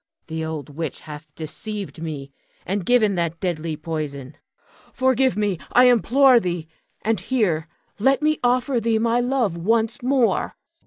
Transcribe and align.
The 0.25 0.43
old 0.43 0.69
witch 0.69 1.01
hath 1.01 1.35
deceived 1.35 2.01
me, 2.01 2.31
and 2.65 2.87
given 2.87 3.13
that 3.13 3.39
deadly 3.39 3.77
poison. 3.77 4.35
Forgive 4.91 5.37
me, 5.37 5.59
I 5.73 5.89
implore 5.91 6.39
thee, 6.39 6.67
and 7.03 7.19
here 7.19 7.67
let 7.99 8.23
me 8.23 8.39
offer 8.43 8.79
thee 8.79 8.97
my 8.97 9.19
love 9.19 9.57
once 9.57 10.01
more. 10.01 10.55